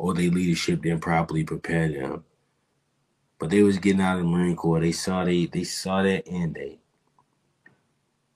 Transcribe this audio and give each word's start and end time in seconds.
or 0.00 0.14
their 0.14 0.30
leadership 0.30 0.80
didn't 0.82 1.00
properly 1.00 1.44
prepare 1.44 1.88
them. 1.88 2.24
But 3.38 3.50
they 3.50 3.62
was 3.62 3.78
getting 3.78 4.00
out 4.00 4.18
of 4.18 4.24
the 4.24 4.28
Marine 4.28 4.56
Corps. 4.56 4.80
They 4.80 4.92
saw 4.92 5.24
they 5.24 5.46
they 5.46 5.64
saw 5.64 6.02
that 6.02 6.26
end 6.26 6.54
date. 6.54 6.80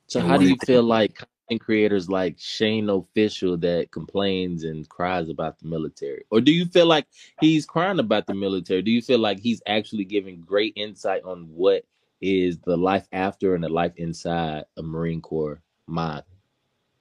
So 0.07 0.21
how 0.21 0.37
do 0.37 0.47
you 0.47 0.57
feel 0.59 0.83
like 0.83 1.15
content 1.15 1.61
creators 1.61 2.09
like 2.09 2.37
Shane 2.39 2.91
Official 2.91 3.57
that 3.59 3.91
complains 3.91 4.65
and 4.65 4.89
cries 4.89 5.31
about 5.31 5.59
the 5.59 5.67
military? 5.67 6.25
Or 6.31 6.41
do 6.41 6.53
you 6.53 6.67
feel 6.67 6.87
like 6.87 7.07
he's 7.41 7.65
crying 7.65 7.99
about 7.99 8.27
the 8.27 8.35
military? 8.35 8.83
Do 8.83 8.91
you 8.91 9.03
feel 9.03 9.19
like 9.19 9.41
he's 9.41 9.62
actually 9.67 10.05
giving 10.05 10.41
great 10.43 10.75
insight 10.77 11.23
on 11.25 11.49
what 11.49 11.85
is 12.21 12.59
the 12.59 12.77
life 12.77 13.09
after 13.12 13.55
and 13.55 13.65
the 13.65 13.69
life 13.71 13.93
inside 13.96 14.65
a 14.77 14.83
Marine 14.83 15.23
Corps 15.23 15.62
mind? 15.87 16.25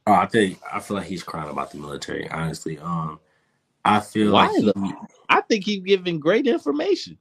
Oh, 0.07 0.13
I 0.13 0.25
think 0.25 0.59
I 0.71 0.79
feel 0.79 0.97
like 0.97 1.07
he's 1.07 1.23
crying 1.23 1.49
about 1.49 1.71
the 1.71 1.77
military. 1.77 2.29
Honestly, 2.29 2.77
um, 2.79 3.19
I 3.85 3.99
feel 3.99 4.31
Why? 4.31 4.47
like 4.47 4.51
he. 4.53 4.73
I 5.29 5.41
think 5.41 5.65
he's 5.65 5.81
giving 5.83 6.19
great 6.19 6.47
information. 6.47 7.17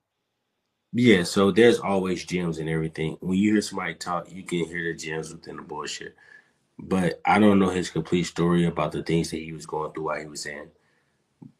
yeah. 0.93 1.23
So 1.25 1.51
there's 1.51 1.79
always 1.81 2.25
gems 2.25 2.59
and 2.59 2.69
everything. 2.69 3.17
When 3.21 3.39
you 3.39 3.53
hear 3.53 3.63
somebody 3.63 3.95
talk, 3.95 4.31
you 4.31 4.43
can 4.45 4.67
hear 4.67 4.93
the 4.93 4.99
gems 4.99 5.33
within 5.33 5.57
the 5.57 5.63
bullshit. 5.63 6.15
But 6.79 7.21
I 7.25 7.39
don't 7.39 7.59
know 7.59 7.71
his 7.71 7.91
complete 7.91 8.25
story 8.25 8.67
about 8.67 8.93
the 8.93 9.03
things 9.03 9.31
that 9.31 9.39
he 9.39 9.53
was 9.53 9.67
going 9.67 9.93
through 9.93 10.05
while 10.05 10.21
he 10.21 10.27
was 10.27 10.47
in. 10.47 10.69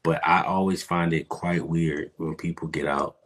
But 0.03 0.21
I 0.27 0.43
always 0.43 0.83
find 0.83 1.13
it 1.13 1.29
quite 1.29 1.67
weird 1.67 2.13
when 2.17 2.35
people 2.37 2.69
get 2.69 2.87
out 2.87 3.17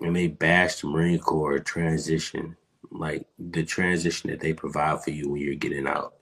and 0.00 0.16
they 0.16 0.28
bash 0.28 0.80
the 0.80 0.86
Marine 0.88 1.18
Corps 1.18 1.58
transition, 1.60 2.56
like 2.90 3.26
the 3.38 3.62
transition 3.64 4.30
that 4.30 4.40
they 4.40 4.52
provide 4.54 5.02
for 5.02 5.10
you 5.10 5.28
when 5.30 5.40
you're 5.42 5.54
getting 5.54 5.86
out, 5.86 6.14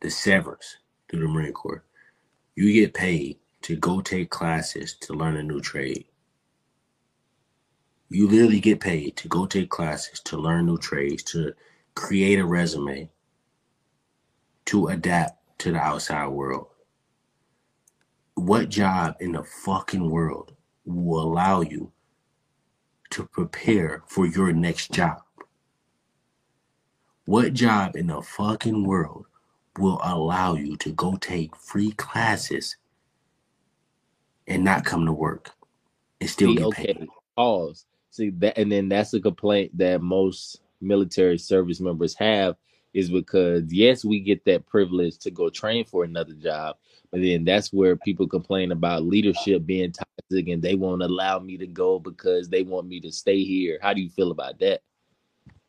the 0.00 0.10
severance 0.10 0.76
through 1.08 1.20
the 1.20 1.28
Marine 1.28 1.52
Corps. 1.52 1.84
You 2.56 2.72
get 2.72 2.94
paid 2.94 3.38
to 3.64 3.76
go 3.76 4.02
take 4.02 4.28
classes 4.28 4.92
to 4.92 5.14
learn 5.14 5.38
a 5.38 5.42
new 5.42 5.58
trade. 5.58 6.04
You 8.10 8.28
literally 8.28 8.60
get 8.60 8.78
paid 8.78 9.16
to 9.16 9.28
go 9.28 9.46
take 9.46 9.70
classes 9.70 10.20
to 10.20 10.36
learn 10.36 10.66
new 10.66 10.76
trades, 10.76 11.22
to 11.32 11.54
create 11.94 12.38
a 12.38 12.44
resume, 12.44 13.08
to 14.66 14.88
adapt 14.88 15.58
to 15.60 15.72
the 15.72 15.78
outside 15.78 16.28
world. 16.28 16.66
What 18.34 18.68
job 18.68 19.16
in 19.20 19.32
the 19.32 19.44
fucking 19.44 20.10
world 20.10 20.52
will 20.84 21.22
allow 21.22 21.62
you 21.62 21.90
to 23.12 23.24
prepare 23.24 24.02
for 24.06 24.26
your 24.26 24.52
next 24.52 24.92
job? 24.92 25.22
What 27.24 27.54
job 27.54 27.96
in 27.96 28.08
the 28.08 28.20
fucking 28.20 28.84
world 28.84 29.24
will 29.78 30.00
allow 30.04 30.54
you 30.54 30.76
to 30.76 30.92
go 30.92 31.16
take 31.16 31.56
free 31.56 31.92
classes 31.92 32.76
and 34.46 34.64
not 34.64 34.84
come 34.84 35.06
to 35.06 35.12
work 35.12 35.50
and 36.20 36.28
still 36.28 36.50
See, 36.50 36.56
get 36.56 36.66
okay, 36.66 36.94
paid? 36.94 37.08
pause. 37.36 37.86
See 38.10 38.30
that, 38.30 38.58
and 38.58 38.70
then 38.70 38.88
that's 38.88 39.14
a 39.14 39.20
complaint 39.20 39.76
that 39.78 40.00
most 40.00 40.60
military 40.80 41.38
service 41.38 41.80
members 41.80 42.14
have 42.14 42.56
is 42.92 43.10
because 43.10 43.72
yes, 43.72 44.04
we 44.04 44.20
get 44.20 44.44
that 44.44 44.66
privilege 44.66 45.18
to 45.18 45.30
go 45.30 45.50
train 45.50 45.84
for 45.84 46.04
another 46.04 46.34
job, 46.34 46.76
but 47.10 47.20
then 47.20 47.44
that's 47.44 47.72
where 47.72 47.96
people 47.96 48.28
complain 48.28 48.70
about 48.70 49.04
leadership 49.04 49.66
being 49.66 49.92
toxic 49.92 50.48
and 50.48 50.62
they 50.62 50.76
won't 50.76 51.02
allow 51.02 51.38
me 51.40 51.56
to 51.56 51.66
go 51.66 51.98
because 51.98 52.48
they 52.48 52.62
want 52.62 52.86
me 52.86 53.00
to 53.00 53.10
stay 53.10 53.42
here. 53.42 53.78
How 53.82 53.92
do 53.92 54.00
you 54.00 54.10
feel 54.10 54.30
about 54.30 54.60
that? 54.60 54.82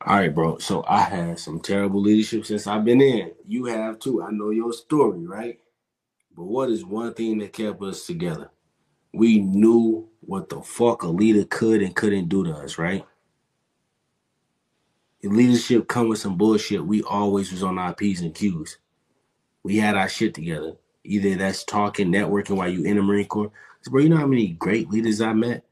All 0.06 0.18
right, 0.18 0.34
bro. 0.34 0.60
So 0.60 0.84
I 0.88 1.00
had 1.02 1.40
some 1.40 1.60
terrible 1.60 2.02
leadership 2.02 2.46
since 2.46 2.68
I've 2.68 2.86
been 2.86 3.02
in. 3.02 3.32
You 3.48 3.66
have 3.66 3.98
too. 3.98 4.22
I 4.22 4.30
know 4.30 4.52
your 4.52 4.72
story, 4.72 5.26
right? 5.26 5.60
But 6.36 6.44
what 6.44 6.70
is 6.70 6.86
one 6.86 7.14
thing 7.14 7.40
that 7.40 7.54
kept 7.54 7.82
us 7.82 8.06
together? 8.06 8.52
We 9.16 9.40
knew 9.40 10.10
what 10.22 10.50
the 10.50 10.62
fuck 10.62 11.04
a 11.04 11.08
leader 11.08 11.46
could 11.46 11.82
and 11.82 11.96
couldn't 11.96 12.28
do 12.28 12.44
to 12.44 12.52
us, 12.52 12.78
right? 12.78 13.06
If 15.22 15.32
leadership 15.32 15.88
come 15.88 16.10
with 16.10 16.20
some 16.20 16.38
bullshit, 16.38 16.86
we 16.86 17.02
always 17.04 17.52
was 17.52 17.64
on 17.64 17.80
our 17.80 17.94
P's 17.94 18.22
and 18.22 18.36
Q's. 18.36 18.78
We 19.64 19.78
had 19.78 19.96
our 19.96 20.10
shit 20.10 20.34
together. 20.34 20.74
Either 21.04 21.36
that's 21.36 21.64
talking, 21.64 22.12
networking 22.12 22.58
while 22.58 22.68
you 22.68 22.84
in 22.84 22.98
the 22.98 23.04
Marine 23.04 23.28
Corps. 23.28 23.52
bro, 23.90 24.02
you 24.02 24.10
know 24.10 24.18
how 24.18 24.28
many 24.28 24.50
great 24.50 24.90
leaders 24.90 25.22
I 25.22 25.34
met? 25.34 25.64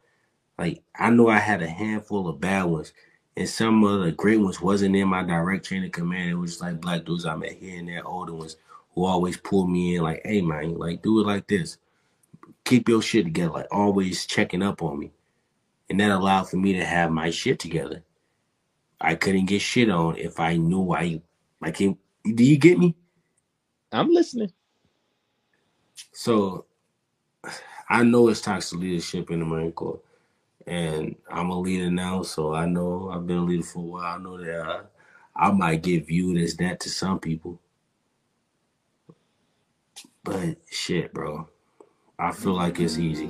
Like, 0.57 0.81
I 0.97 1.09
know 1.09 1.27
I 1.27 1.39
had 1.39 1.61
a 1.61 1.67
handful 1.67 2.27
of 2.27 2.39
bad 2.39 2.63
ones, 2.63 2.93
and 3.35 3.49
some 3.49 3.83
of 3.83 4.03
the 4.03 4.11
great 4.11 4.39
ones 4.39 4.61
wasn't 4.61 4.95
in 4.95 5.07
my 5.07 5.23
direct 5.23 5.65
chain 5.65 5.83
of 5.83 5.91
command. 5.91 6.29
It 6.29 6.35
was 6.35 6.51
just 6.51 6.61
like 6.61 6.79
black 6.79 7.03
dudes 7.03 7.25
I 7.25 7.35
met 7.35 7.53
here 7.53 7.79
and 7.79 7.89
there, 7.89 8.05
older 8.07 8.33
ones 8.33 8.55
who 8.95 9.05
always 9.05 9.37
pulled 9.37 9.69
me 9.69 9.95
in, 9.95 10.03
like, 10.03 10.21
hey 10.23 10.41
man, 10.41 10.75
like 10.75 11.01
do 11.01 11.19
it 11.19 11.27
like 11.27 11.47
this. 11.47 11.77
Keep 12.73 12.89
your 12.89 13.03
shit 13.03 13.25
together, 13.25 13.51
like 13.51 13.67
always 13.69 14.25
checking 14.25 14.63
up 14.63 14.81
on 14.81 14.97
me. 14.97 15.11
And 15.91 15.99
that 15.99 16.09
allowed 16.09 16.49
for 16.49 16.57
me 16.57 16.73
to 16.73 16.83
have 16.83 17.11
my 17.11 17.29
shit 17.29 17.59
together. 17.59 18.03
I 18.99 19.13
couldn't 19.13 19.45
get 19.45 19.61
shit 19.61 19.91
on 19.91 20.17
if 20.17 20.39
I 20.39 20.57
knew 20.57 20.91
I 20.91 21.21
like 21.61 21.77
him. 21.77 21.99
Do 22.25 22.43
you 22.43 22.57
get 22.57 22.79
me? 22.79 22.95
I'm 23.91 24.09
listening. 24.09 24.51
So 26.13 26.65
I 27.87 28.01
know 28.01 28.27
it's 28.29 28.41
toxic 28.41 28.79
leadership 28.79 29.29
in 29.29 29.41
the 29.41 29.45
Marine 29.45 29.71
Corps. 29.71 29.99
And 30.65 31.15
I'm 31.29 31.51
a 31.51 31.59
leader 31.59 31.91
now, 31.91 32.23
so 32.23 32.55
I 32.55 32.65
know 32.65 33.11
I've 33.13 33.27
been 33.27 33.37
a 33.37 33.45
leader 33.45 33.61
for 33.61 33.81
a 33.81 33.81
while. 33.83 34.15
I 34.15 34.17
know 34.17 34.43
that 34.43 34.89
I, 35.35 35.49
I 35.49 35.51
might 35.51 35.83
get 35.83 36.07
viewed 36.07 36.41
as 36.41 36.57
that 36.57 36.79
to 36.79 36.89
some 36.89 37.19
people. 37.19 37.61
But 40.23 40.57
shit, 40.71 41.13
bro. 41.13 41.49
I 42.23 42.31
feel 42.31 42.53
like 42.53 42.79
it's 42.79 42.97
easy. 42.97 43.29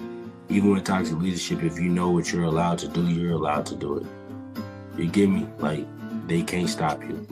Even 0.49 0.69
with 0.69 0.83
toxic 0.83 1.17
leadership, 1.17 1.63
if 1.63 1.79
you 1.79 1.89
know 1.89 2.11
what 2.11 2.31
you're 2.31 2.43
allowed 2.43 2.77
to 2.77 2.87
do, 2.87 3.07
you're 3.07 3.31
allowed 3.31 3.65
to 3.65 3.75
do 3.75 3.97
it. 3.97 4.05
You 4.95 5.07
get 5.07 5.29
me? 5.29 5.47
Like, 5.57 5.87
they 6.27 6.43
can't 6.43 6.69
stop 6.69 7.01
you. 7.01 7.25